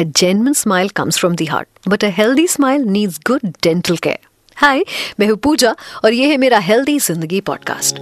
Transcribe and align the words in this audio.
A 0.00 0.04
genuine 0.04 0.54
smile 0.54 0.88
comes 0.88 1.18
from 1.18 1.34
the 1.36 1.44
heart, 1.44 1.68
but 1.84 2.02
a 2.02 2.08
healthy 2.08 2.46
smile 2.46 2.84
needs 2.92 3.18
good 3.28 3.42
dental 3.64 3.98
care. 4.06 4.20
हाय 4.56 4.82
मैं 5.20 5.26
हूँ 5.28 5.36
पूजा 5.36 5.74
और 6.04 6.12
ये 6.12 6.28
है 6.28 6.36
मेरा 6.36 6.58
हेल्दी 6.58 6.98
ज़िंदगी 6.98 7.40
पॉडकास्ट 7.40 7.96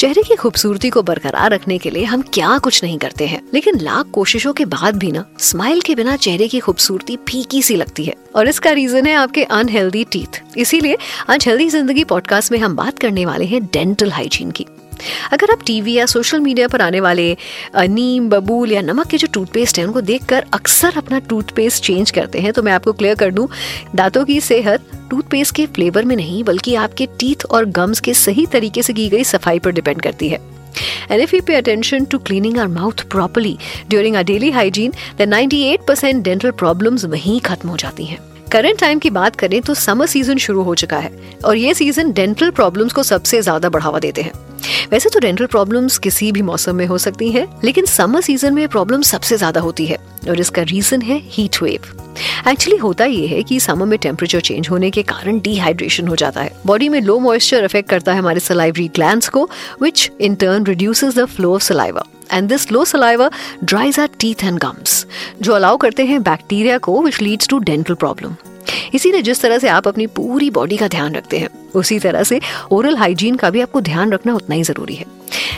चेहरे 0.00 0.22
की 0.22 0.34
खूबसूरती 0.36 0.90
को 0.90 1.02
बरकरार 1.02 1.50
रखने 1.52 1.78
के 1.78 1.90
लिए 1.90 2.04
हम 2.04 2.22
क्या 2.34 2.56
कुछ 2.58 2.82
नहीं 2.84 2.98
करते 2.98 3.26
हैं 3.26 3.42
लेकिन 3.54 3.80
लाख 3.80 4.10
कोशिशों 4.14 4.52
के 4.52 4.64
बाद 4.74 4.96
भी 4.98 5.10
ना 5.12 5.24
स्माइल 5.38 5.80
के 5.80 5.94
बिना 5.94 6.16
चेहरे 6.16 6.48
की 6.48 6.60
खूबसूरती 6.60 7.16
फीकी 7.28 7.62
सी 7.62 7.76
लगती 7.76 8.04
है। 8.04 8.14
और 8.36 8.48
इसका 8.48 8.70
रीजन 8.72 9.06
है 9.06 9.14
आपके 9.14 9.44
अनहेल्दी 9.58 10.04
टीथ 10.12 10.42
इसीलिए 10.56 10.98
आज 11.30 11.46
हेल्दी 11.46 11.68
ज़िंदगी 11.68 12.04
पॉडकास्ट 12.04 12.52
में 12.52 12.58
हम 12.58 12.76
बात 12.76 12.98
करने 12.98 13.26
वाले 13.26 13.44
हैं 13.44 13.64
डेंटल 13.64 14.12
हाइजीन 14.12 14.50
की। 14.50 14.66
अगर 15.32 15.50
आप 15.50 15.62
टीवी 15.66 15.92
या 15.92 16.06
सोशल 16.06 16.40
मीडिया 16.40 16.68
पर 16.68 16.82
आने 16.82 17.00
वाले 17.00 17.36
नीम 17.76 18.28
बबूल 18.28 18.72
या 18.72 18.82
नमक 18.82 19.06
के 19.06 19.16
जो 19.16 19.28
टूथपेस्ट 19.34 19.78
हैं 19.78 19.86
उनको 19.86 20.00
देखकर 20.00 20.44
अक्सर 20.54 20.96
अपना 20.96 21.18
टूथपेस्ट 21.18 21.84
चेंज 21.84 22.10
करते 22.10 22.40
हैं 22.40 22.52
तो 22.52 22.62
मैं 22.62 22.72
आपको 22.72 22.92
क्लियर 22.92 23.14
कर 23.14 23.30
दूँ 23.30 23.48
दांतों 23.94 24.24
की 24.24 24.40
सेहत 24.40 24.90
टूथपेस्ट 25.10 25.54
के 25.54 25.66
फ्लेवर 25.66 26.04
में 26.04 26.16
नहीं 26.16 26.44
बल्कि 26.44 26.74
आपके 26.74 27.06
टीथ 27.18 27.44
और 27.50 27.64
गम्स 27.64 28.00
के 28.00 28.14
सही 28.14 28.46
तरीके 28.46 28.82
से 28.82 28.92
की 28.92 29.08
गई 29.08 29.24
सफ़ाई 29.24 29.58
पर 29.58 29.70
डिपेंड 29.70 30.02
करती 30.02 30.28
है। 30.28 30.60
And 31.10 31.22
if 31.22 31.32
we 31.34 31.40
pay 31.40 31.56
attention 31.60 32.06
to 32.06 32.18
cleaning 32.18 32.58
our 32.58 32.68
mouth 32.68 33.02
properly 33.08 33.58
during 33.88 34.16
our 34.16 34.24
daily 34.24 34.50
hygiene, 34.50 34.94
then 35.18 35.32
98% 35.32 36.22
dental 36.28 36.58
problems 36.64 37.04
वहीं 37.04 37.40
खत्म 37.40 37.68
हो 37.68 37.76
जाती 37.76 38.04
हैं। 38.04 38.29
करंट 38.52 38.78
टाइम 38.78 38.98
की 38.98 39.10
बात 39.10 39.36
करें 39.36 39.60
तो 39.62 39.74
समर 39.76 40.06
सीज़न 40.06 40.38
शुरू 40.38 40.62
हो 40.62 40.74
चुका 40.74 40.98
है 40.98 41.10
और 41.44 41.56
ये 41.56 41.74
सीज़न 41.74 42.12
डेंटल 42.12 42.50
प्रॉब्लम्स 42.50 42.92
को 42.92 43.02
सबसे 43.02 43.40
ज़्यादा 43.42 43.68
बढ़ावा 43.68 43.98
देते 43.98 44.22
हैं। 44.22 44.32
वैसे 44.90 45.08
तो 45.10 45.20
डेंटल 45.20 45.46
प्रॉब्लम्स 45.46 45.98
किसी 45.98 46.30
भी 46.32 46.42
मौसम 46.42 46.76
में 46.76 46.84
हो 46.86 46.98
सकती 46.98 47.30
हैं, 47.32 47.46
लेकिन 47.64 47.86
समर 47.86 48.20
सीज़न 48.20 48.54
में 48.54 48.66
प्रॉब्लम 48.68 49.02
सबसे 49.02 49.36
ज़्यादा 49.36 49.60
होती 49.60 49.86
है 49.86 49.98
और 50.28 50.40
इसका 50.40 50.62
रीजन 50.62 51.02
है 51.02 51.20
हीट 51.26 51.62
वेव 51.62 51.96
एक्चुअली 52.48 52.76
होता 52.78 53.04
ये 53.04 53.26
है 53.26 53.42
कि 53.42 53.60
समर 53.60 53.86
में 53.86 53.98
टेम्परेचर 53.98 54.40
चेंज 54.40 54.68
होने 54.70 54.90
के 54.90 55.02
कारण 55.04 55.40
डिहाइड्रेशन 55.40 56.08
हो 56.08 56.16
जाता 56.16 56.40
है। 56.40 56.52
बॉडी 56.66 56.88
में 56.88 57.00
लो 57.00 57.18
मॉइस्चर 57.20 57.64
इफ़ेक्ट 57.64 57.88
करता 57.90 58.12
है 58.12 58.18
हमारे 58.18 58.40
सलाइवरी 58.40 58.88
ग्लैंड्स 58.88 59.28
को 59.28 59.48
which 59.82 60.10
in 60.20 60.34
turn 60.34 60.66
reduces 60.66 61.18
the 61.18 61.24
flow 61.26 61.54
of 61.54 61.62
saliva 61.62 62.04
and 62.32 62.48
this 62.48 62.70
low 62.72 62.84
saliva 62.84 63.30
dries 63.64 64.00
our 64.00 64.08
teeth 64.20 64.44
and 64.44 64.58
gums 64.58 65.04
जो 65.42 65.52
अलाउ 65.52 65.76
करते 65.76 66.04
हैं 66.06 66.22
बैक्टीरिया 66.22 66.78
को 66.78 67.00
which 67.02 67.20
leads 67.22 67.48
to 67.48 67.58
dental 67.60 67.94
problem 67.94 68.34
इसीलिए 68.94 69.22
जिस 69.22 69.42
तरह 69.42 69.58
से 69.58 69.68
आप 69.68 69.88
अपनी 69.88 70.06
पूरी 70.06 70.50
बॉडी 70.50 70.76
का 70.76 70.88
ध्यान 70.88 71.14
रखते 71.14 71.38
हैं 71.38 71.48
उसी 71.74 71.98
तरह 71.98 72.22
से 72.22 72.40
ओरल 72.72 72.96
हाइजीन 72.96 73.36
का 73.36 73.50
भी 73.50 73.60
आपको 73.60 73.80
ध्यान 73.80 74.12
रखना 74.12 74.34
उतना 74.34 74.56
ही 74.56 74.62
ज़रूरी 74.62 74.94
है। 74.94 75.06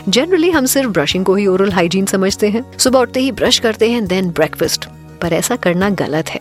जनरली 0.08 0.50
हम 0.50 0.66
सिर्फ़ 0.66 0.90
ब्रशिंग 0.90 1.24
को 1.24 1.34
ही 1.34 1.46
ओरल 1.46 1.72
हाइजीन 1.72 2.06
समझते 2.06 2.48
हैं। 2.48 2.64
सुबह 2.78 3.00
उठते 3.00 3.20
ही 3.20 3.32
ब्रश 3.32 3.58
करते 3.58 3.90
हैं 3.90 4.06
देन 4.06 4.30
ब्रेकफास्ट 4.30 4.84
पर 5.22 5.32
ऐसा 5.32 5.56
करना 5.56 5.90
गलत 5.90 6.28
है। 6.28 6.40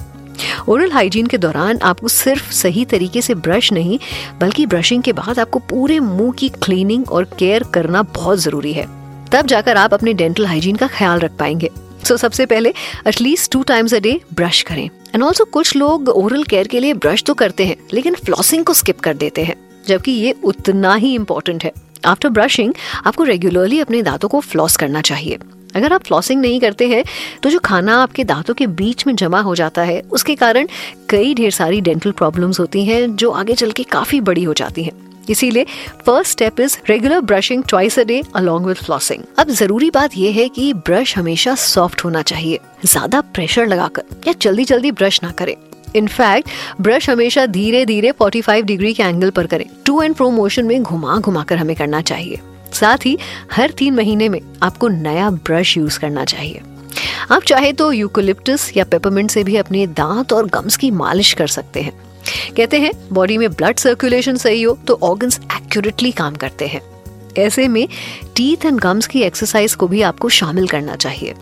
ओरल 0.70 0.92
हाइजीन 0.92 1.28
के 1.28 1.38
दौरान 1.38 1.80
आपको 1.82 2.08
सिर्फ़ 2.08 2.52
सही 2.52 2.86
तरीके 2.86 3.22
से 3.22 3.36
ब्रश 3.36 3.72
नहीं 3.74 4.00
बल्कि 4.40 4.66
ब्रशिंग 4.66 5.04
के 5.04 5.14
बाद 5.14 5.40
आपको 5.40 5.60
पूरे 5.60 6.00
मुँह 6.00 6.32
की 6.32 6.50
क्लीनिंग 6.64 7.12
और 7.12 7.24
केयर 7.40 7.64
करना 7.64 8.02
बहुत 8.02 8.40
ज़रूरी 8.40 8.74
है। 8.74 8.86
तब 9.32 9.48
जाकर 9.48 9.78
आप 9.78 9.94
अपने 9.94 10.14
डेंटल 10.14 10.46
हाइजीन 10.46 10.76
का 10.76 10.88
ख्याल 10.88 11.20
रख 11.20 11.32
पाएँगे। 11.32 11.70
सो 12.04 12.14
so, 12.16 12.22
सबसे 12.22 12.46
पहले 12.46 12.74
at least 13.08 13.52
two 13.52 13.64
times 13.64 13.94
a 13.94 14.00
day 14.00 14.20
brush 14.34 14.62
करें। 14.62 14.90
एंड 15.14 15.24
ऑल्सो 15.24 15.46
कुछ 15.46 15.76
लोग 15.76 16.10
ओरल 16.10 16.44
केयर 16.44 16.68
के 16.68 16.80
लिए 16.80 16.94
ब्रश 16.96 17.24
तो 17.24 17.34
करते 17.34 17.66
हैं, 17.66 17.76
लेकिन 17.94 18.16
फ्लॉसिंग 18.16 18.66
को 18.66 18.74
स्किप 18.74 19.00
कर 19.00 19.14
देते 19.16 19.44
हैं, 19.44 19.56
जबकि 19.88 20.12
ये 20.12 20.36
उतना 20.44 20.94
ही 20.96 21.14
इम्पोर्टेंट 21.16 21.64
है। 21.64 21.72
आफ्टर 22.06 22.30
ब्रशिंग 22.30 22.74
आपको 23.06 23.24
रेगुलरली 23.24 23.80
अपने 23.80 24.02
दांतों 24.02 24.30
को 24.30 24.40
फ्लॉस 24.42 24.78
करना 24.78 25.02
चाहिए। 25.02 25.38
अगर 25.76 25.94
आप 25.94 26.04
फ्लॉसिंग 26.04 26.42
नहीं 26.42 26.60
करते 26.60 26.88
हैं 26.88 27.04
तो 27.44 27.50
जो 27.50 27.60
खाना 27.60 27.96
आपके 27.98 28.24
दांतों 28.24 28.54
के 28.54 28.68
बीच 28.70 29.06
में 29.08 29.16
जमा 29.16 29.40
हो 29.42 29.56
जाता 29.56 29.82
है, 29.82 30.02
उसके 30.02 30.36
कारण 30.36 30.68
कई 31.10 31.34
ढेर 31.34 31.52
सारी 31.52 31.82
डेंटल 31.82 32.12
प्रॉब्लम्स 32.14 32.60
होती 32.60 32.86
हैं, 32.86 33.16
जो 33.16 33.30
आगे 33.32 33.54
चल 33.54 33.72
के 33.72 33.84
काफ़ी 33.84 34.22
बड़ी 34.22 34.44
हो 34.44 34.54
जाती 34.54 34.84
हैं। 34.84 34.92
इसीलिए 35.30 35.66
first 36.06 36.32
step 36.32 36.60
is 36.60 36.78
regular 36.90 37.20
brushing 37.22 37.64
twice 37.64 38.00
a 38.00 38.04
day 38.04 38.22
along 38.36 38.66
with 38.66 38.78
flossing 38.78 39.24
अब 39.38 39.50
ज़रूरी 39.50 39.90
बात 39.90 40.18
यह 40.18 40.36
है 40.36 40.48
कि 40.50 40.74
ब्रश 40.74 41.18
हमेशा 41.18 41.56
सॉफ्ट 41.56 42.04
होना 42.06 42.22
चाहिए, 42.22 42.60
ज़्यादा 42.86 43.22
प्रेशर 43.22 43.68
लगाकर 43.68 44.04
या 44.28 44.34
जल्दी 44.42 44.66
जल्दी 44.66 44.92
ब्रश 44.92 45.20
ना 45.24 45.32
करें। 45.32 45.56
इनफैक्ट 45.96 46.50
ब्रश 46.82 47.10
हमेशा 47.10 47.46
धीरे 47.46 47.86
धीरे 47.86 48.12
45 48.12 48.64
डिग्री 48.64 48.94
के 48.94 49.04
एंगल 49.04 49.30
पर 49.30 49.48
करें। 49.48 49.66
टू 49.86 50.02
एंड 50.02 50.16
प्रो 50.16 50.30
मोशन 50.30 50.66
में 50.66 50.84
घुमा 50.84 51.18
घुमा 51.18 51.44
कर 51.44 51.58
हमें 51.58 51.76
करना 51.76 52.02
चाहिए। 52.02 52.40
साथ 52.74 52.98
ही, 52.98 53.18
हर 53.52 53.72
तीन 53.72 53.96
महीने 53.96 54.30
में 54.30 54.40
आपको 54.64 54.88
नया 54.88 55.30
ब्रश 55.30 55.78
यूज़ 55.78 56.00
करना 56.00 56.26
चाहिए। 56.26 56.62
आप 57.32 57.44
चाहे 57.44 57.74
तो 57.74 57.92
यूकोलिप्टस 57.92 58.72
या 58.78 58.84
पेपरमिंट 58.84 59.32
से 59.32 59.44
भी 59.44 59.56
अपने 59.56 59.86
दांत 59.88 60.34
और 60.34 60.48
गम्स 60.48 60.78
की 60.78 60.92
मालिश 60.92 61.34
कर 61.34 61.48
सकते 61.48 61.82
हैं। 61.82 61.94
कहते 62.58 62.80
हैं 62.80 62.92
बॉडी 63.14 63.38
में 63.38 63.52
ब्लड 63.52 63.80
सर्कुलेशन 63.80 64.36
सही 64.36 64.64
हो 64.64 64.78
तो 64.88 65.00
ऑर्गन्स 65.04 65.40
एक्यूरेटली 65.56 66.12
काम 66.12 66.36
करते 66.36 66.68
हैं. 66.68 66.82
ऐसे 67.38 67.68
में 67.68 67.88
टीथ 68.36 68.66
एंड 68.66 68.80
गम्स 68.80 69.08
की 69.08 69.22
एक्सरसाइज 69.22 69.74
को 69.74 69.88
भी 69.88 70.02
आपको 70.02 70.30
शामिल 70.30 70.68
करना 70.68 70.96
चाहिए। 70.96 71.34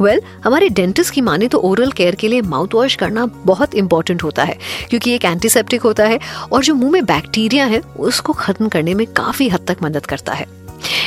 वेल 0.00 0.18
well, 0.18 0.30
हमारे 0.44 0.68
डेंटिस्ट 0.68 1.14
की 1.14 1.20
माने 1.20 1.48
तो 1.48 1.58
ओरल 1.58 1.92
केयर 1.92 2.14
के 2.14 2.28
लिए 2.28 2.40
माउथ 2.40 2.68
वॉश 2.74 2.94
करना 2.94 3.26
बहुत 3.26 3.74
इंपॉर्टेंट 3.74 4.22
होता 4.22 4.44
है 4.44 4.58
क्योंकि 4.90 5.14
एक 5.14 5.24
एंटीसेप्टिक 5.24 5.82
होता 5.82 6.04
है 6.04 6.18
और 6.52 6.64
जो 6.64 6.74
मुँह 6.74 6.92
में 6.92 7.04
बैक्टीरिया 7.04 7.66
है 7.66 7.78
उसको 7.78 8.32
खत्म 8.32 8.68
करने 8.68 8.94
में 8.94 9.06
काफ़ी 9.06 9.48
हद 9.48 9.60
तक 9.68 9.76
मदद 9.82 10.06
करता 10.06 10.32
है। 10.32 10.55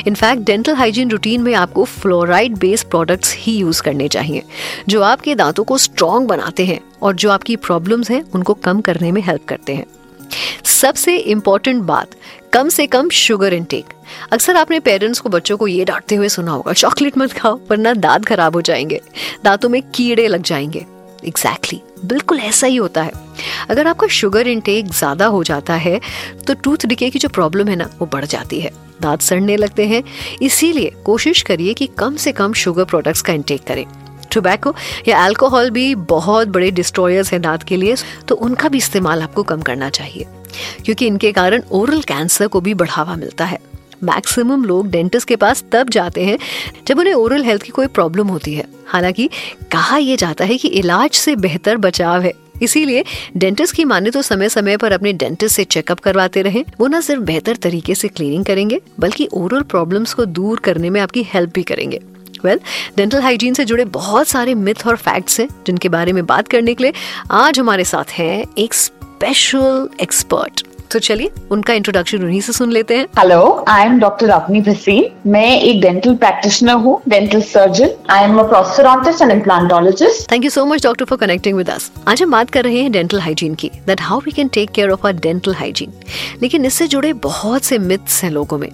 इनफैक्ट 0.07 0.43
डेंटल 0.43 0.75
हाइजीन 0.75 1.11
रूटीन 1.11 1.41
में 1.41 1.53
आपको 1.53 1.83
फ्लोराइड 1.85 2.57
बेस्ड 2.57 2.89
प्रोडक्ट्स 2.89 3.35
ही 3.37 3.55
यूज़ 3.57 3.81
करने 3.81 4.07
चाहिए 4.07 4.43
जो 4.89 5.01
आपके 5.03 5.35
दांतों 5.35 5.63
को 5.63 5.77
स्ट्रॉन्ग 5.77 6.27
बनाते 6.27 6.65
हैं 6.65 6.79
और 7.01 7.15
जो 7.15 7.31
आपकी 7.31 7.55
प्रॉब्लम्स 7.57 8.11
हैं 8.11 8.23
उनको 8.35 8.53
कम 8.53 8.81
करने 8.81 9.11
में 9.11 9.21
हेल्प 9.21 9.45
करते 9.47 9.75
हैं। 9.75 9.85
सबसे 10.65 11.15
इम्पोर्टेंट 11.17 11.83
बात 11.83 12.15
कम 12.53 12.69
से 12.69 12.85
कम 12.87 13.09
शुगर 13.09 13.53
इनटेक 13.53 13.93
अक्सर 14.31 14.55
आपने 14.55 14.79
पेरेंट्स 14.79 15.19
को 15.19 15.29
बच्चों 15.29 15.57
को 15.57 15.67
ये 15.67 15.85
डांटते 15.85 16.15
हुए 16.15 16.29
सुना 16.29 16.51
होगा 16.51 16.73
चॉकलेट 16.73 17.17
मत 17.17 17.33
खाओ 17.33 17.59
वरना 17.69 17.93
दांत 17.95 18.25
खराब 18.25 18.55
हो 18.55 18.61
जाएँगे 18.61 18.99
दांतों 19.43 19.69
में 19.69 19.81
कीड़े 19.85 20.27
लग 20.27 20.41
जाएँगे। 20.41 20.85
एग्जैक्टली 21.25 21.77
exactly, 21.77 22.05
बिल्कुल 22.09 22.39
ऐसा 22.39 22.67
ही 22.67 22.75
होता 22.75 23.01
है। 23.01 23.11
अगर 23.69 23.87
आपका 23.87 24.07
शुगर 24.09 24.47
इनटेक 24.47 24.87
ज़्यादा 24.89 25.25
हो 25.27 25.43
जाता 25.43 25.73
है 25.75 25.99
तो 26.47 26.53
टूथ 26.53 26.85
डिके 26.85 27.09
की 27.09 27.19
जो 27.19 27.29
प्रॉब्लम 27.29 27.67
है 27.67 27.75
ना 27.75 27.89
वो 27.99 28.05
बढ़ 28.05 28.25
जाती 28.25 28.59
है। 28.61 28.71
दांत 29.01 29.21
सड़ने 29.21 29.57
लगते 29.57 29.87
हैं। 29.87 30.03
इसीलिए 30.41 30.91
कोशिश 31.05 31.41
करिए 31.41 31.73
कि 31.73 31.87
कम 31.99 32.15
से 32.15 32.31
कम 32.31 32.53
शुगर 32.53 32.83
प्रोडक्ट्स 32.83 33.21
का 33.21 33.33
इंटेक 33.33 33.63
करें। 33.63 33.85
टोबैको 34.33 34.73
या 35.07 35.23
अल्कोहल 35.25 35.69
भी 35.69 35.93
बहुत 35.95 36.47
बड़े 36.47 36.69
डिस्ट्रॉयर्स 36.71 37.31
हैं 37.33 37.41
दांत 37.41 37.63
के 37.63 37.77
लिए 37.77 37.95
तो 38.27 38.35
उनका 38.35 38.69
भी 38.69 38.77
इस्तेमाल 38.77 39.21
आपको 39.21 39.43
कम 39.43 39.61
करना 39.61 39.89
चाहिए। 39.89 40.25
क्योंकि 40.85 41.07
इनके 41.07 41.31
कारण 41.31 41.63
ओरल 41.71 42.01
कैंसर 42.01 42.47
को 42.47 42.61
भी 42.61 42.73
बढ़ावा 42.73 43.15
मिलता 43.15 43.45
है। 43.45 43.59
मैक्सिमम 44.03 44.63
लोग 44.65 44.87
डेंटिस्ट 44.87 45.27
के 45.27 45.35
पास 45.35 45.63
तब 45.71 45.89
जाते 45.89 46.25
हैं 46.25 46.37
जब 46.87 46.99
उन्हें 46.99 47.13
ओरल 47.13 47.43
हेल्थ 47.43 47.61
की 47.61 47.69
कोई 47.69 47.87
प्रॉब्लम 47.87 48.27
होती 48.27 48.53
है। 48.53 48.65
हालाँकि 48.87 49.29
कहा 49.71 49.97
यह 49.97 50.15
जाता 50.15 50.45
है 50.45 50.57
कि 50.57 50.67
इलाज 50.67 51.11
से 51.11 51.35
बेहतर 51.35 51.77
बचाव 51.77 52.21
है। 52.21 52.33
इसीलिए 52.61 53.03
डेंटिस्ट 53.37 53.75
की 53.75 53.85
माने 53.85 54.09
तो 54.09 54.21
समय 54.21 54.49
समय 54.49 54.77
पर 54.77 54.91
अपने 54.91 55.13
डेंटिस्ट 55.13 55.55
से 55.55 55.63
चेकअप 55.63 55.99
करवाते 55.99 56.41
रहें। 56.41 56.63
वो 56.79 56.87
न 56.87 57.01
सिर्फ़ 57.01 57.21
बेहतर 57.21 57.55
तरीके 57.55 57.95
से 57.95 58.07
क्लीनिंग 58.07 58.45
करेंगे, 58.45 58.81
बल्कि 58.99 59.27
ओरल 59.33 59.61
प्रॉब्लम्स 59.61 60.13
को 60.13 60.25
दूर 60.25 60.59
करने 60.59 60.89
में 60.89 61.01
आपकी 61.01 61.23
हेल्प 61.23 61.53
भी 61.53 61.63
करेंगे। 61.63 61.99
वेल, 62.45 62.59
डेंटल 62.97 63.21
हाइजीन 63.21 63.53
से 63.53 63.65
जुड़े 63.65 63.85
बहुत 63.85 64.27
सारे 64.27 64.53
मिथ 64.53 64.87
और 64.87 64.95
फैक्ट्स 64.95 65.39
हैं, 65.39 65.47
जिनके 65.67 65.89
बारे 65.89 66.13
में 66.13 66.25
बात 66.25 66.47
करने 66.47 66.73
के 66.73 66.83
लिए 66.83 66.93
आज 67.31 67.59
हमारे 67.59 67.83
साथ 67.83 68.11
हैं 68.11 68.45
एक 68.57 68.73
स्पेशल 68.73 69.89
एक्सपर्ट। 70.01 70.68
तो 70.91 70.99
चलिए 70.99 71.31
उनका 71.51 71.73
इंट्रोडक्शन 71.73 72.23
उन्हीं 72.23 72.39
से 72.41 72.53
सुन 72.53 72.71
लेते 72.71 72.97
हैं। 72.97 73.05
हेलो 73.19 73.65
आई 73.67 73.85
एम 73.85 73.99
डॉक्टर 73.99 74.29
अपनी 74.29 74.61
भसीन 74.61 75.29
मैं 75.31 75.59
एक 75.61 75.81
डेंटल 75.81 76.15
प्रैक्टिशनर 76.15 76.73
हूँ 76.85 76.99
dental 77.09 77.41
surgeon 77.41 77.91
I 78.09 78.23
am 78.23 78.41
prosthodontist 78.43 79.21
and 79.21 79.31
implantologist 79.31 80.31
thank 80.31 80.43
you 80.43 80.49
so 80.49 80.65
much 80.65 80.83
doctor 80.83 81.05
for 81.05 81.17
connecting 81.17 81.57
with 81.57 81.69
us 81.69 81.91
आज 82.07 82.23
हम 82.23 82.31
बात 82.31 82.49
कर 82.49 82.63
रहे 82.63 82.81
हैं 82.81 82.91
डेंटल 82.91 83.19
हाइजीन 83.19 83.55
की 83.55 83.71
that 83.87 84.01
how 84.01 84.19
we 84.19 84.31
can 84.31 84.47
take 84.47 84.71
care 84.71 84.89
of 84.89 85.07
our 85.07 85.13
dental 85.13 85.55
hygiene 85.55 85.93
लेकिन 86.41 86.65
इससे 86.65 86.87
जुड़े 86.87 87.13
बहुत 87.23 87.63
से 87.63 87.77
मिथ्स 87.77 88.23
हैं 88.23 88.31
लोगों 88.31 88.57
में। 88.57 88.69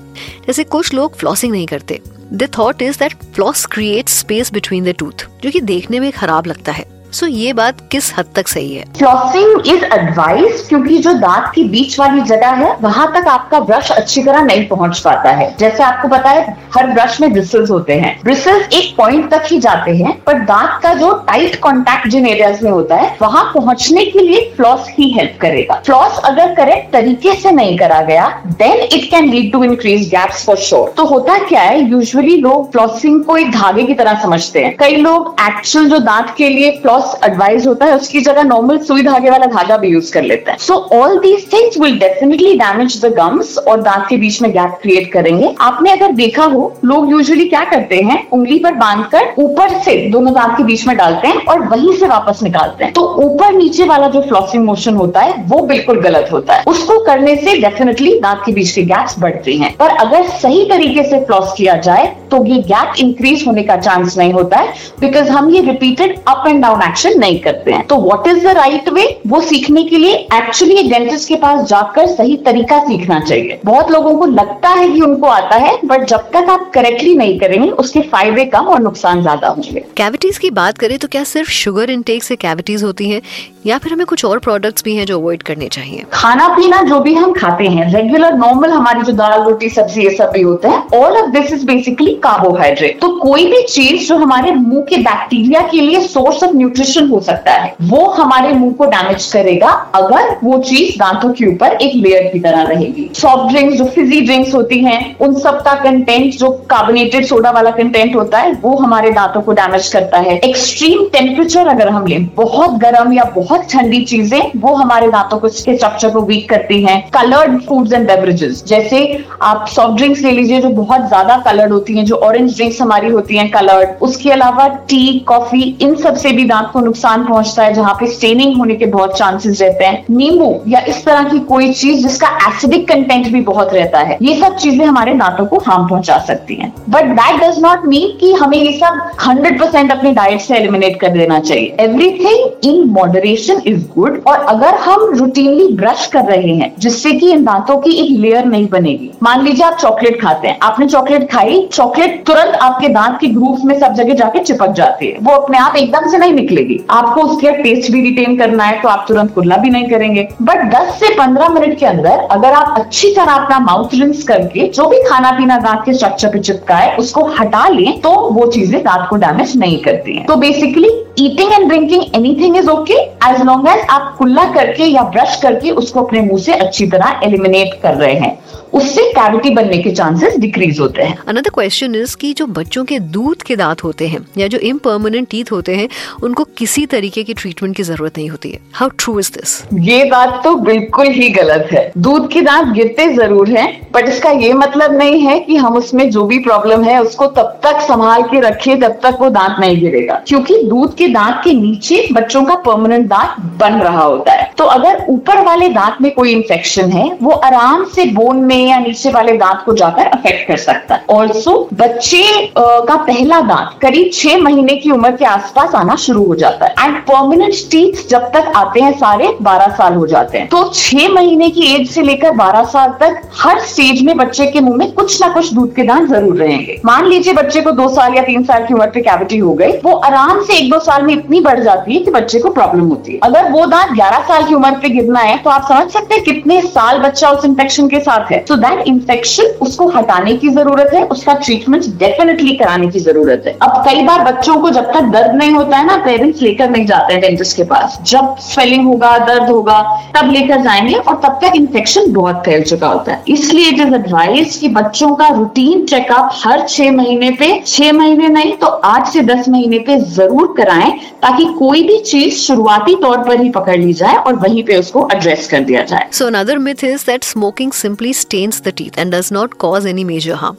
जैसे 0.47 0.63
कुछ 0.65 0.93
लोग 0.93 1.15
फ्लॉसिंग 1.15 1.51
नहीं 1.51 1.67
करते। 1.67 1.99
The 2.33 2.49
thought 2.57 2.81
is 2.81 2.99
that 2.99 3.13
floss 3.35 3.65
create 3.65 4.09
space 4.09 4.53
between 4.53 4.83
the 4.83 4.95
tooth 4.99 5.27
जो 5.43 5.51
कि 5.51 5.61
देखने 5.61 5.99
में 5.99 6.11
खराब 6.11 6.47
लगता 6.47 6.71
है। 6.71 6.94
सो 7.15 7.27
ये 7.27 7.51
बात 7.53 7.77
किस 7.91 8.11
हद 8.17 8.25
तक 8.35 8.47
सही 8.47 8.73
है? 8.75 8.83
फ्लॉसिंग 8.97 9.67
इज़ 9.67 9.83
एडवाइस 9.85 10.65
क्योंकि 10.69 10.97
जो 10.97 11.11
दांत 11.13 11.51
की 11.55 11.63
बीच 11.69 11.99
वाली 11.99 12.21
जगह 12.21 12.49
है, 12.53 12.75
वहाँ 12.81 13.05
तक 13.13 13.27
आपका 13.27 13.59
ब्रश 13.59 13.91
अच्छी 13.91 14.23
तरह 14.23 14.41
नहीं 14.41 14.65
पहुँच 14.67 14.99
पाता 14.99 15.29
है। 15.29 15.45
जैसे 15.59 15.83
आपको 15.83 16.07
पता 16.07 16.29
है, 16.29 16.55
हर 16.75 16.87
ब्रश 16.87 17.19
में 17.21 17.31
ब्रिसल्स 17.33 17.69
होते 17.71 17.93
हैं। 17.93 18.19
ब्रिसल्स 18.23 18.73
एक 18.73 18.95
पॉइंट 18.97 19.29
तक 19.31 19.43
ही 19.51 19.59
जाते 19.59 19.91
हैं, 19.91 20.11
पर 20.23 20.39
दांत 20.41 20.79
का 20.83 20.93
जो 20.93 21.11
टाइट 21.27 21.55
कॉन्टेक्ट 21.59 22.07
जिन 22.07 22.27
एरियाज़ 22.27 22.63
में 22.63 22.69
होता 22.71 22.95
है, 22.95 23.15
वहाँ 23.21 23.43
पहुँचने 23.53 24.05
के 24.05 24.19
लिए 24.19 24.41
फ्लॉस 24.57 24.89
ही 24.89 25.09
हेल्प 25.11 25.37
करेगा। 25.41 25.79
फ्लॉस 25.85 26.19
अगर 26.25 26.53
करेक्ट 26.55 26.91
तरीके 26.93 27.35
से 27.35 27.51
नहीं 27.51 27.77
करा 27.77 28.01
गया 28.01 28.27
then 28.57 28.83
it 28.83 29.09
can 29.11 29.29
lead 29.29 29.51
to 29.51 29.63
increase 29.63 30.09
gaps 30.09 30.45
for 30.45 30.57
sure 30.57 30.93
तो 30.97 31.05
होता 31.05 31.37
क्या 31.45 31.61
है 31.61 31.79
यूजुअली 31.81 32.35
लोग 32.41 32.71
फ्लॉसिंग 32.71 33.23
को 33.23 33.37
एक 33.37 33.51
धागे 33.51 33.83
की 33.83 33.93
तरह 33.93 34.21
समझते 34.23 34.63
हैं। 34.63 34.75
कई 34.79 34.95
लोग 34.97 35.35
एक्चुअल 35.41 35.89
जो 35.89 35.99
दांत 36.01 36.33
के 36.37 36.49
लिए 36.49 36.71
फ्लॉस 36.81 37.03
एडवाइस 37.25 37.67
होता 37.67 37.85
है, 37.85 37.95
उसकी 37.95 38.21
जगह 38.21 38.43
नॉर्मल 38.43 38.77
सुई 38.77 39.03
धागे 39.03 39.29
वाला 39.29 39.45
धागा 39.45 39.77
भी 39.77 39.87
यूज़ 39.87 40.11
कर 40.13 40.23
लेते 40.23 40.51
हैं। 40.51 40.57
So 40.57 40.73
all 40.93 41.17
these 41.19 41.45
things 41.53 41.77
will 41.79 41.97
definitely 41.99 42.53
damage 42.57 42.99
the 43.05 43.13
gums 43.13 43.57
और 43.57 43.81
दांत 43.81 44.05
के 44.09 44.17
बीच 44.17 44.41
में 44.41 44.51
गैप 44.51 44.77
क्रिएट 44.81 45.11
करेंगे। 45.11 45.53
आपने 45.61 45.91
अगर 45.91 46.11
देखा 46.11 46.43
हो, 46.43 46.73
लोग 46.85 47.11
यूजुअली 47.11 47.45
क्या 47.45 47.63
करते 47.63 47.95
हैं, 47.95 48.17
उंगली 48.29 48.59
पर 48.59 48.73
बांधकर 48.73 49.33
ऊपर 49.37 49.69
से 49.79 49.95
दोनों 50.09 50.33
दांत 50.33 50.57
के 50.57 50.63
बीच 50.63 50.87
में 50.87 50.95
डालते 50.97 51.27
हैं 51.27 51.45
और 51.45 51.59
वहीं 51.67 51.95
से 51.97 52.07
वापस 52.07 52.43
निकालते 52.43 52.83
हैं। 52.83 52.93
तो 52.93 53.01
ऊपर 53.23 53.53
नीचे 53.53 53.83
वाला 53.83 54.07
जो 54.07 54.21
फ्लॉसिंग 54.21 54.65
मोशन 54.65 54.95
होता 54.95 55.19
है, 55.19 55.43
वो 55.47 55.61
बिल्कुल 55.65 56.01
गलत 56.01 56.29
होता 56.31 56.53
है। 56.53 56.63
उसको 56.67 56.99
करने 57.03 57.35
से 57.35 57.57
डेफिनेटली 57.57 58.19
दांत 58.19 58.41
के 58.45 58.51
बीच 58.51 58.71
के 58.71 58.83
गैप्स 58.83 59.15
बढ़ते 59.19 59.53
हैं। 59.53 59.75
पर 59.79 59.89
अगर 59.97 60.27
सही 60.41 60.65
तरीके 60.65 61.03
से 61.03 61.19
फ्लॉस 61.25 61.53
किया 61.57 61.75
जाए 61.77 62.05
तो 62.31 62.43
ये 62.45 62.57
गैप 62.63 62.93
इंक्रीज 62.99 63.43
होने 63.47 63.63
का 63.63 63.75
चांस 63.77 64.17
नहीं 64.17 64.33
होता 64.33 64.59
है 64.59 64.73
बिकॉज़ 64.99 65.29
हम 65.29 65.49
ये 65.49 65.61
repeated 65.63 66.17
up 66.27 66.47
and 66.47 66.61
down 66.61 66.81
action 66.81 67.19
नहीं 67.19 67.39
करते 67.39 67.71
हैं। 67.71 67.85
तो 67.87 67.97
what 68.01 68.27
is 68.27 68.43
the 68.43 68.55
right 68.57 68.89
way 68.89 69.05
वो 69.27 69.41
सीखने 69.43 69.83
के 69.83 69.97
लिए 69.97 70.15
एक्चुअली 70.33 70.83
डेंटिस्ट 70.89 71.29
के 71.29 71.35
पास 71.37 71.65
जाकर 71.69 72.07
सही 72.07 72.37
तरीका 72.45 72.79
सीखना 72.85 73.19
चाहिए। 73.19 73.59
बहुत 73.65 73.91
लोगों 73.91 74.15
को 74.17 74.25
लगता 74.25 74.69
है 74.71 74.87
कि 74.89 75.01
उनको 75.01 75.27
आता 75.27 75.55
है 75.57 75.77
बट 75.85 76.05
जब 76.07 76.29
तक 76.33 76.49
आप 76.49 76.69
करेक्टली 76.73 77.15
नहीं 77.15 77.39
करेंगे 77.39 77.69
उसके 77.69 78.01
फ़ायदे 78.11 78.45
कम 78.47 78.67
और 78.67 78.79
नुकसान 78.81 79.21
ज़्यादा 79.21 79.47
होंगे। 79.47 79.85
कैविटीज 79.97 80.37
की 80.37 80.49
बात 80.51 80.77
करें 80.77 80.97
तो 80.99 81.07
क्या 81.07 81.23
सिर्फ़ 81.25 81.49
शुगर 81.53 81.89
इनटेक 81.89 82.23
से 82.23 82.35
कैविटीज 82.37 82.83
होती 82.83 83.09
है 83.09 83.21
या 83.65 83.77
फिर 83.77 83.93
हमें 83.93 84.05
कुछ 84.05 84.23
और 84.25 84.39
प्रोडक्ट्स 84.39 84.83
भी 84.83 84.95
हैं 84.95 85.05
जो 85.05 85.19
अवॉइड 85.19 85.43
करने 85.43 85.67
चाहिए? 85.69 86.03
खाना 86.13 86.47
पीना 86.47 86.81
जो 86.83 86.99
भी 86.99 87.13
हम 87.13 87.31
खाते 87.33 87.67
हैं 87.67 87.91
रेगुलर 87.93 88.33
नॉर्मल 88.35 88.71
हमारी 88.71 89.01
जो 89.01 89.13
दाल 89.13 89.41
रोटी 89.43 89.69
सब्ज़ी 89.69 90.03
ये 90.03 90.09
सब 90.15 90.31
भी 90.33 90.41
होता 90.41 90.69
है 90.69 90.81
all 90.95 91.17
of 91.17 91.29
this 91.31 91.51
is 91.53 91.65
basically 91.67 92.13
carbohydrate 92.19 92.99
तो 93.01 93.07
कोई 93.17 93.45
भी 93.45 93.61
चीज़ 93.63 94.07
जो 94.07 94.15
हमारे 94.17 94.51
मुँह 94.53 94.83
के 94.85 94.97
बैक्टीरिया 94.99 95.61
के 95.67 95.81
लिए 95.81 96.01
सोर्स 96.03 96.43
ऑफ़ 96.43 96.55
न्यूट्रिशन 96.55 97.07
हो 97.09 97.19
सकता 97.21 97.51
है, 97.53 97.73
वो 97.83 98.05
हमारे 98.11 98.53
मुँह 98.53 98.73
को 98.73 98.85
डैमेज 98.87 99.31
करेगा 99.33 99.69
अगर 99.95 100.35
वो 100.43 100.57
चीज़ 100.61 100.97
दांतों 100.99 101.31
के 101.33 101.45
ऊपर 101.45 101.77
एक 101.77 101.95
लेयर 101.95 102.29
की 102.33 102.39
तरह 102.39 102.61
रहेगी। 102.63 103.09
सॉफ्ट 103.15 103.51
ड्रिंक्स 103.51 103.77
जो 103.77 103.85
फिजी 103.95 104.21
ड्रिंक्स 104.21 104.53
होती 104.55 104.79
हैं, 104.83 104.99
उन 105.19 105.33
सब 105.39 105.61
का 105.63 105.73
कंटेंट 105.83 106.33
जो 106.33 106.49
कार्बोनेटेड 106.69 107.25
सोडा 107.25 107.51
वाला 107.51 107.71
कंटेंट 107.71 108.15
होता 108.15 108.39
है, 108.39 108.51
वो 108.53 108.75
हमारे 108.77 109.11
दांतों 109.11 109.41
को 109.41 109.51
डैमेज 109.53 109.87
करता 109.93 110.19
है। 110.19 110.37
एक्सट्रीम 110.39 111.03
टेम्परेचर 111.13 111.67
अगर 111.67 111.89
हम 111.89 112.05
लें, 112.07 112.25
बहुत 112.35 112.77
गर्म 112.79 113.13
या 113.13 113.23
बहुत 113.35 113.67
ठंडी 113.71 114.03
चीज़ें, 114.05 114.51
वो 114.57 114.73
हमारे 114.75 115.07
दांतों 115.09 115.39
को 115.39 115.47
के 115.47 115.75
स्ट्रक्चर 115.75 116.09
को 116.09 116.21
वीक 116.23 116.49
करती 116.49 116.81
हैं। 116.83 116.97
कलर्ड 117.11 117.59
फूड्स 117.61 117.93
एंड 117.93 118.07
बेवरेजेस 118.07 118.63
जैसे 118.67 118.97
आप 119.43 119.65
सॉफ्ट 119.69 119.97
ड्रिंक्स 119.97 120.21
ले 120.21 120.31
लीजिए, 120.31 120.61
जो 120.61 120.69
बहुत 120.71 121.07
ज़्यादा 121.07 121.37
कलर्ड 121.45 121.71
होती 121.71 121.97
हैं 121.97 122.04
जो 122.05 122.15
ऑरेंज 122.17 122.55
ड्रिंक्स 122.55 122.81
हमारी 122.81 123.09
होती 123.09 123.37
हैं 123.37 123.49
कलर्ड 123.51 124.03
उसके 124.03 124.31
अलावा 124.31 124.67
टी 124.89 125.19
कॉफ़ी 125.27 125.63
इन 125.81 125.95
सबसे 125.97 126.31
भी 126.31 126.43
दांत 126.45 126.69
को 126.73 126.79
नुकसान 126.81 127.23
पहुँचता 127.25 127.63
है, 127.63 127.73
जहाँ 127.73 127.93
पे 127.93 128.07
स्टेनिंग 128.07 128.57
होने 128.57 128.75
के 128.75 128.85
बहुत 128.87 129.17
चांसेस 129.17 129.61
रहते 129.61 129.85
हैं। 129.85 130.05
नींबू 130.11 130.53
या 130.67 130.79
इस 130.87 131.03
तरह 131.05 131.23
की 131.23 131.39
कोई 131.45 131.71
चीज़ 131.73 132.03
जिसका 132.03 132.27
एसिडिक 132.47 132.87
कंटेंट 132.87 133.27
भी 133.33 133.41
बहुत 133.43 133.73
रहता 133.73 133.99
है, 133.99 134.17
ये 134.21 134.35
सब 134.39 134.55
चीज़ें 134.57 134.85
हमारे 134.85 135.13
दांतों 135.15 135.45
को 135.45 135.59
हार्म 135.67 135.87
पहुँचा 135.87 136.17
सकती 136.27 136.55
हैं। 136.55 136.73
But 136.89 137.05
that 137.11 137.41
does 137.41 137.59
not 137.59 137.85
mean 137.85 138.17
कि 138.19 138.31
हमें 138.33 138.57
ये 138.57 138.71
सब 138.79 139.01
हंड्रेड 139.21 139.59
परसेंट 139.59 139.91
अपनी 139.91 140.11
डाइट 140.13 140.41
से 140.41 140.55
एलिमिनेट 140.55 140.99
कर 141.01 141.09
देना 141.09 141.39
चाहिए। 141.39 141.75
Everything 141.79 142.65
in 142.65 142.83
moderation 142.91 143.61
is 143.67 143.83
good 143.95 144.21
और 144.27 144.39
अगर 144.49 144.75
हम 144.79 145.09
रूटीनली 145.15 145.67
ब्रश 145.75 146.05
कर 146.07 146.23
रहे 146.25 146.55
हैं, 146.55 146.73
जिससे 146.79 147.11
कि 147.11 147.31
इन 147.31 147.43
दांतों 147.45 147.77
की 147.77 147.91
एक 147.95 148.19
लेयर 148.19 148.45
नहीं 148.45 148.67
बनेगी। 148.69 149.11
मान 149.23 149.43
लीजिए 149.43 149.65
आप 149.65 149.77
चॉकलेट 149.79 150.21
खाते 150.21 150.47
हैं। 150.47 150.57
आपने 150.63 150.87
चॉकलेट 150.87 151.29
खाई 151.31 151.67
चॉकलेट 151.73 151.93
तुरंत 151.97 152.55
आपके 152.55 152.87
दांत 152.87 153.17
के 153.21 153.27
ग्रूव 153.27 153.65
में 153.65 153.79
सब 153.79 153.93
जगह 153.93 154.13
जाके 154.13 154.39
चिपक 154.39 154.71
जाती 154.77 155.07
है। 155.07 155.17
वो 155.21 155.33
अपने 155.33 155.57
आप 155.57 155.75
एकदम 155.75 156.07
से 156.11 156.17
नहीं 156.17 156.33
निकलेगी। 156.33 156.79
आपको 156.91 157.21
उसके 157.21 157.51
टेस्ट 157.63 157.91
भी 157.91 158.01
रिटेन 158.01 158.37
करना 158.37 158.63
है 158.63 158.81
तो 158.81 158.89
आप 158.89 159.05
तुरंत 159.07 159.33
कुल्ला 159.33 159.57
भी 159.57 159.69
नहीं 159.69 159.89
करेंगे। 159.89 160.27
बट 160.41 160.63
10 160.73 160.93
से 160.99 161.13
15 161.15 161.49
मिनट 161.49 161.77
के 161.79 161.85
अंदर 161.85 162.27
अगर 162.31 162.53
आप 162.53 162.79
अच्छी 162.79 163.13
तरह 163.15 163.31
अपना 163.33 163.59
माउथ 163.61 163.93
रिंस 163.93 164.23
करके 164.23 164.67
जो 164.69 164.85
भी 164.85 165.01
खाना 165.03 165.31
पीना 165.31 165.57
दांत 165.57 165.81
के 165.85 165.93
स्ट्रक्चर 165.93 166.29
पे 166.29 166.39
चिपका 166.39 166.75
है, 166.75 166.95
उसको 166.97 167.25
हटा 167.39 167.67
लें 167.69 167.99
तो 168.01 168.09
वो 168.09 168.47
चीज़ें 168.47 168.81
दांत 168.83 169.07
को 169.09 169.15
डैमेज 169.15 169.57
नहीं 169.57 169.79
करती 169.79 170.15
हैं। 170.17 170.25
तो 170.25 170.35
basically 170.35 170.89
eating 171.19 171.51
and 171.53 171.67
drinking 171.67 172.03
anything 172.15 172.57
is 172.57 172.69
okay 172.69 172.93
as 172.93 173.41
long 173.41 173.67
as 173.67 173.85
आप 173.89 174.15
कुल्ला 174.17 174.43
करके 174.53 174.85
या 174.85 175.03
ब्रश 175.11 175.39
करके 175.41 175.71
उसको 175.73 176.01
अपने 176.01 176.21
मुँह 176.21 176.41
से 176.41 176.53
अच्छी 176.55 176.87
तरह 176.87 177.21
एलिमिनेट 177.23 177.79
कर 177.83 177.93
रहे 177.93 178.13
हैं। 178.13 178.37
उससे 178.73 179.01
कैविटी 179.11 179.49
बनने 179.49 179.77
के 179.77 179.91
चांसेस 179.91 180.37
डिक्रीज 180.39 180.79
होते 180.79 181.01
हैं। 181.01 181.17
अनदर 181.27 181.49
क्वेश्चन 181.49 181.84
इज़ 181.93 182.15
कि 182.17 182.33
जो 182.33 182.45
बच्चों 182.47 182.83
के 182.85 182.99
दूध 182.99 183.41
के 183.41 183.55
दांत 183.55 183.83
होते 183.83 184.07
हैं 184.07 184.25
या 184.37 184.47
जो 184.47 184.57
इम्परमानेंट 184.65 185.27
टीथ 185.29 185.51
होते 185.51 185.75
हैं, 185.75 185.87
उनको 186.23 186.43
किसी 186.57 186.85
तरीके 186.85 187.23
की 187.23 187.33
ट्रीटमेंट 187.33 187.75
की 187.75 187.83
ज़रूरत 187.83 188.17
नहीं 188.17 188.29
होती 188.29 188.51
है। 188.51 188.59
हाउ 188.73 188.89
ट्रू 188.97 189.19
इज़ 189.19 189.31
दिस 189.31 189.61
ये 189.81 190.03
बात 190.05 190.41
तो 190.43 190.55
बिल्कुल 190.55 191.07
ही 191.07 191.29
गलत 191.29 191.67
है। 191.71 191.91
दूध 191.97 192.31
के 192.31 192.41
दांत 192.41 192.73
गिरते 192.73 193.07
ज़रूर 193.13 193.49
हैं 193.49 193.67
बट 193.93 194.09
इसका 194.09 194.29
ये 194.31 194.53
मतलब 194.53 194.97
नहीं 194.97 195.19
है 195.19 195.39
कि 195.39 195.55
हम 195.55 195.77
उसमें 195.77 196.09
जो 196.11 196.23
भी 196.25 196.39
प्रॉब्लम 196.39 196.83
है, 196.83 197.01
उसको 197.01 197.27
तब 197.27 197.59
तक 197.63 197.79
संभाल 197.81 198.23
के 198.23 198.39
रखे 198.39 198.75
तब 198.75 198.99
तक 199.03 199.17
वो 199.21 199.29
दांत 199.29 199.59
नहीं 199.59 199.79
गिरेगा। 199.79 200.21
क्योंकि 200.27 200.61
दूध 200.63 200.95
के 200.95 201.07
दांत 201.07 201.41
के 201.43 201.53
नीचे 201.53 202.07
बच्चों 202.13 202.43
का 202.43 202.55
परमानेंट 202.65 203.07
दांत 203.07 203.39
बन 203.59 203.79
रहा 203.79 204.03
होता 204.03 204.31
है। 204.31 204.49
तो 204.57 204.65
अगर 204.65 205.05
ऊपर 205.09 205.41
वाले 205.45 205.69
दांत 205.69 205.97
में 206.01 206.11
कोई 206.13 206.31
इन्फेक्शन 206.31 206.89
है, 206.91 207.05
वो 207.21 207.31
आराम 207.31 207.83
से 207.85 208.05
बोन 208.05 208.37
में 208.45 208.67
या 208.69 208.79
नीचे 208.79 209.11
वाले 209.11 209.37
दांत 209.37 209.63
को 209.65 209.73
जाकर 209.73 210.07
अफेक्ट 210.07 210.47
कर 210.47 210.57
सकता 210.57 210.95
है। 210.95 211.03
ऑल्सो 211.09 211.67
बच्चे 211.75 212.23
का 212.57 212.95
पहला 212.97 213.39
दांत 213.41 213.69
करीब 213.81 214.09
छह 214.13 214.37
महीने 214.37 214.75
की 214.75 214.91
उम्र 214.91 215.09
के 215.11 215.25
आसपास 215.25 215.73
आना 215.75 215.95
शुरू 215.97 216.23
हो 216.25 216.35
जाता 216.35 216.65
है। 216.65 216.85
एंड 216.85 216.97
परमानेंट 217.05 217.53
टीथ 217.71 218.07
जब 218.09 218.29
तक 218.33 218.51
आते 218.55 218.81
हैं 218.81 218.91
सारे, 218.97 219.27
बारह 219.41 219.73
साल 219.77 219.93
हो 219.95 220.05
जाते 220.07 220.37
हैं। 220.37 220.47
तो 220.49 220.63
छह 220.73 221.07
महीने 221.13 221.49
की 221.49 221.65
एज 221.73 221.89
से 221.89 222.01
लेकर 222.01 222.31
बारह 222.33 222.63
साल 222.65 222.93
तक 223.01 223.21
हर 223.37 223.59
स्टेज 223.61 224.01
में 224.05 224.15
बच्चे 224.17 224.45
के 224.47 224.59
मुँह 224.59 224.77
में 224.77 224.91
कुछ 224.91 225.21
ना 225.21 225.27
कुछ 225.33 225.51
दूध 225.53 225.73
के 225.75 225.83
दांत 225.83 226.07
ज़रूर 226.09 226.37
रहेंगे। 226.37 226.79
मान 226.85 227.07
लीजिए 227.07 227.33
बच्चे 227.33 227.61
को 227.61 227.71
दो 227.71 227.87
साल 227.95 228.15
या 228.15 228.23
तीन 228.23 228.43
साल 228.43 228.65
की 228.65 228.73
उम्र 228.73 228.87
पे 228.87 229.01
कैविटी 229.01 229.37
हो 229.37 229.53
गई, 229.53 229.71
वो 229.79 229.91
आराम 229.91 230.41
से 230.43 230.57
एक 230.57 230.69
दो 230.71 230.79
साल 230.81 231.03
में 231.03 231.13
इतनी 231.13 231.41
बढ़ 231.41 231.59
जाती 231.59 231.93
है 231.93 231.99
कि 232.01 232.11
बच्चे 232.11 232.39
को 232.39 232.49
प्रॉब्लम 232.51 232.87
होती 232.87 233.13
है। 233.13 233.19
अगर 233.23 233.51
वो 233.51 233.65
दांत 233.65 233.91
ग्यारह 233.93 234.23
साल 234.27 234.47
की 234.47 234.55
उम्र 234.55 234.71
पे 234.79 234.89
गिरना 234.91 235.19
है 235.21 235.37
तो 235.39 235.49
आप 235.49 235.67
समझ 235.69 235.91
सकते 235.91 236.15
हैं 236.15 236.23
कितने 236.23 236.61
साल 236.63 236.99
बच्चा 237.01 237.31
उस 237.31 237.45
इन्फेक्शन 237.45 237.87
के 237.87 237.99
साथ 238.01 238.31
है। 238.31 238.43
सो 238.47 238.55
दैट 238.57 238.87
इन्फेक्शन 238.87 239.53
उसको 239.61 239.87
हटाने 239.89 240.35
की 240.35 240.49
ज़रूरत 240.51 240.93
है, 240.93 241.03
उसका 241.05 241.33
ट्रीटमेंट 241.35 241.63
डेफिनेटली 241.69 242.55
कराने 242.55 242.87
की 242.87 242.99
ज़रूरत 242.99 243.43
है। 243.47 243.51
अब 243.63 243.83
कई 243.85 244.01
बार 244.03 244.23
बच्चों 244.23 244.55
को 244.61 244.69
जब 244.69 244.91
तक 244.93 245.09
दर्द 245.13 245.35
नहीं 245.35 245.51
होता 245.51 245.77
है 245.77 245.85
ना 245.85 245.95
पेरेंट्स 246.05 246.41
लेकर 246.41 246.69
नहीं 246.69 246.85
जाते 246.85 247.13
हैं 247.13 247.21
डेंटिस्ट 247.21 247.55
के 247.57 247.63
पास। 247.63 247.97
जब 248.07 248.35
स्वेलिंग 248.41 248.85
होगा, 248.87 249.17
दर्द 249.17 249.49
होगा, 249.49 249.79
तब 250.15 250.31
लेकर 250.31 250.61
जाएँगे 250.61 250.95
और 250.95 251.15
तब 251.25 251.39
तक 251.43 251.55
इन्फेक्शन 251.55 252.11
बहुत 252.13 252.41
फैल 252.45 252.63
चुका 252.63 252.87
होता 252.87 253.11
है। 253.11 253.23
इसलिए 253.27 253.69
इट 253.69 253.79
इज़ 253.79 253.93
एडवाइस 253.95 254.57
कि 254.59 254.69
बच्चों 254.69 255.13
का 255.15 255.27
रूटीन 255.27 255.85
चेकअप 255.85 256.29
हर 256.43 256.65
छह 256.67 256.91
महीने 256.91 257.31
पे, 257.31 257.51
छह 257.67 257.91
महीने 257.93 258.27
नहीं 258.27 258.53
तो 258.55 258.67
आठ 258.67 259.07
से 259.07 259.21
दस 259.23 259.49
महीने 259.49 259.79
पे 259.79 259.99
ज़रूर 260.15 260.53
कराएँ, 260.57 260.91
ताकि 261.21 261.45
कोई 261.59 261.83
भी 261.83 261.99
चीज़ 262.01 262.35
शुरुआती 262.37 262.95
तौर 263.01 263.17
पर 263.17 263.41
ही 263.41 263.49
पकड़ 263.49 263.77
ली 263.77 263.93
जाए 263.93 264.15
और 264.17 264.35
वहीं 264.37 264.63
पे 264.63 264.77
उसको 264.77 265.07
एड्रेस 265.13 265.47
कर 265.47 265.63
दिया 265.63 265.83
जाए। 265.83 266.09
So 266.11 266.27
another 266.27 266.57
myth 266.57 266.83
is 266.83 267.05
that 267.05 267.23
smoking 267.23 267.71
simply 267.73 268.13
stains 268.15 268.61
the 268.61 268.73
teeth 268.77 268.91
and 268.95 269.11
does 269.11 269.29
not 269.35 269.55
cause 269.57 269.85
any 269.85 270.03
major 270.05 270.35
harm. 270.35 270.57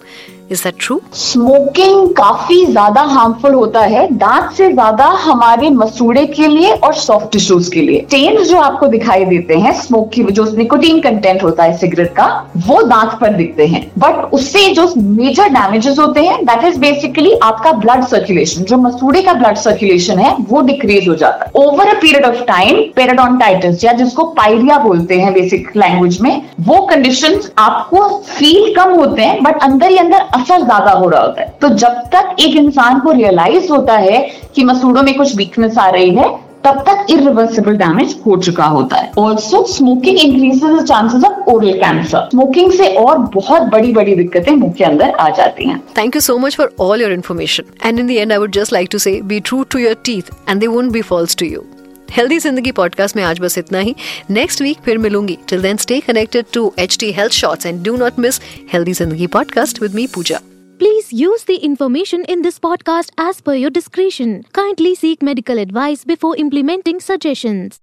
Is 0.53 0.63
that 0.65 0.75
true 0.81 1.01
smoking 1.15 2.09
काफ़ी 2.17 2.65
ज़्यादा 2.67 3.01
हार्मफुल 3.05 3.55
होता 3.55 3.81
है 3.83 4.07
दांत 4.17 4.51
से 4.57 4.71
ज़्यादा 4.73 5.07
हमारे 5.23 5.71
मसूड़े 5.71 6.25
के 6.27 6.47
लिए 6.47 6.73
और 6.73 6.95
सॉफ्ट 6.95 7.31
टिश्यूज 7.33 7.69
के 7.69 7.81
लिए। 7.81 8.01
टेन्स 8.11 8.49
जो 8.49 8.59
आपको 8.59 8.87
दिखाई 8.89 9.25
देते 9.25 9.55
हैं 9.57 9.73
स्मोक 9.81 10.11
की 10.13 10.23
जो 10.25 10.45
निकोटीन 10.57 11.01
कंटेंट 11.01 11.43
होता 11.43 11.65
है 11.65 11.77
सिगरेट 11.79 12.13
का, 12.17 12.27
वो 12.59 12.83
दांत 12.83 13.19
पर 13.21 13.33
दिखते 13.37 13.67
हैं। 13.67 13.83
बट 13.99 14.33
उससे 14.35 14.69
जो 14.75 14.87
मेजर 14.97 15.49
डैमेजेस 15.51 15.99
होते 15.99 16.21
हैं 16.21 16.45
दैट 16.45 16.65
इज़ 16.65 16.79
बेसिकली 16.81 17.33
आपका 17.43 17.73
ब्लड 17.75 18.05
सर्कुलेशन 18.07 18.65
जो 18.65 18.77
मसूड़े 18.79 19.23
का 19.23 19.33
ब्लड 19.33 19.57
सर्कुलेशन 19.59 20.19
है, 20.19 20.35
वो 20.41 20.61
डिक्रीज 20.63 21.09
हो 21.09 21.15
जाता 21.15 21.45
है। 21.45 21.51
Over 21.65 21.89
a 21.89 21.99
period 22.01 22.25
of 22.27 22.43
time 22.45 22.81
periodontitis 22.97 23.85
या 23.85 23.93
जिसको 23.95 24.25
पाइरिया 24.39 24.79
बोलते 24.79 25.21
हैं 25.21 25.33
बेसिक 25.35 25.71
लैंग्वेज 25.77 26.21
में, 26.21 26.43
वो 26.61 26.81
कंडीशन 26.87 27.41
आपको 27.59 28.07
फील 28.29 28.73
कम 28.75 28.95
होते 28.95 29.23
हैं 29.23 29.43
बट 29.43 29.63
अंदर 29.63 29.91
ही 29.91 29.97
अंदर 29.99 30.35
असर 30.39 30.63
ज़्यादा 30.65 30.91
हो 30.93 31.09
रहा 31.09 31.23
होता 31.23 31.43
है 31.43 31.55
तो 31.63 31.69
जब 31.85 32.03
तक 32.15 32.37
एक 32.41 32.57
इंसान 32.57 33.01
को 33.01 33.13
रियलाइज़ 33.13 33.71
होता 33.73 33.97
है 34.09 34.19
कि 34.55 34.65
मसूड़ों 34.65 35.03
में 35.03 35.17
कुछ 35.19 35.37
वीकनेस 35.37 35.79
आ 35.79 35.89
रही 35.91 36.15
है 36.15 36.35
तब 36.65 36.79
तक 36.87 37.07
इरिवर्सिबल 37.11 37.77
डैमेज 37.77 38.17
हो 38.27 38.37
चुका 38.43 38.65
होता 38.67 38.97
है 38.97 39.11
also 39.19 39.63
smoking 39.73 40.19
increases 40.19 40.65
the 40.65 40.85
chances 40.87 41.25
of 41.25 41.51
oral 41.51 41.73
cancer 41.81 42.29
smoking 42.31 42.73
से 42.73 42.89
और 43.05 43.19
बहुत 43.35 43.63
बड़ी 43.75 43.93
बड़ी 43.93 44.15
दिक्कतें 44.15 44.53
मुँह 44.57 44.73
के 44.79 44.85
अंदर 44.85 45.11
आ 45.11 45.29
जाती 45.37 45.69
हैं 45.69 45.79
thank 45.99 46.17
you 46.17 46.21
so 46.21 46.39
much 46.39 46.57
for 46.57 46.75
all 46.81 47.03
your 47.03 47.17
information. 47.17 47.73
And 47.87 47.99
in 47.99 48.09
the 48.09 48.19
end, 48.25 48.39
I 48.39 48.43
would 48.45 48.59
just 48.61 48.77
like 48.79 48.93
to 48.97 49.05
say 49.07 49.17
be 49.33 49.41
true 49.51 49.65
to 49.77 49.87
your 49.87 49.97
teeth 50.11 50.37
and 50.49 50.65
they 50.65 50.75
won't 50.77 50.97
be 50.99 51.09
false 51.13 51.41
to 51.43 51.53
you. 51.55 51.65
Healthy 52.13 52.39
ज़िंदगी 52.39 52.73
podcast 52.73 53.17
में 53.17 53.23
आज 53.25 53.41
बस 53.41 53.59
इतना 53.59 53.79
ही 53.79 53.95
next 54.31 54.63
week 54.63 54.81
फिर 54.85 54.99
मिलूँगी 54.99 55.39
till 55.49 55.63
then 55.63 55.77
stay 55.77 56.01
connected 56.07 56.47
to 56.55 56.73
H 56.79 56.99
T 57.01 57.13
health 57.13 57.33
shorts 57.33 57.67
and 57.67 57.83
do 57.85 57.97
not 57.97 58.19
miss 58.19 58.41
healthy 58.73 58.93
ज़िंदगी 58.93 59.27
podcast 59.39 59.83
with 59.83 59.95
me 59.95 60.07
Pooja 60.15 60.41
Please 60.81 61.07
use 61.11 61.45
the 61.45 61.55
information 61.67 62.25
in 62.33 62.43
this 62.43 62.59
podcast 62.59 63.13
as 63.17 63.39
per 63.41 63.55
your 63.55 63.71
discretion. 63.71 64.35
Kindly 64.53 64.95
seek 64.95 65.23
medical 65.23 65.59
advice 65.59 66.05
before 66.05 66.35
implementing 66.37 67.01
suggestions. 67.01 67.81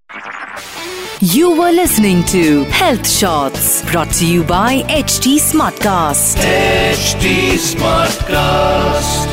You 1.33 1.49
were 1.57 1.71
listening 1.71 2.23
to 2.25 2.65
Health 2.65 3.09
Shots 3.09 3.83
brought 3.91 4.11
to 4.21 4.27
you 4.27 4.43
by 4.43 4.83
HT 4.83 5.37
Smartcast. 5.41 6.43
HD 6.45 7.37
Smartcast. 7.69 9.32